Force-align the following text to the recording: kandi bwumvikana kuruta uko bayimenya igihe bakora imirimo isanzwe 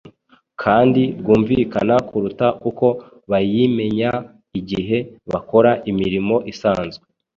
kandi 0.61 1.01
bwumvikana 1.19 1.95
kuruta 2.07 2.47
uko 2.69 2.87
bayimenya 3.29 4.11
igihe 4.59 4.97
bakora 5.31 5.71
imirimo 5.91 6.35
isanzwe 6.51 7.05